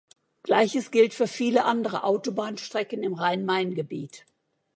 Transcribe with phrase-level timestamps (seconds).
[0.41, 4.25] Gleiches gilt für viele andere Autobahnstrecken im Rhein-Main-Gebiet.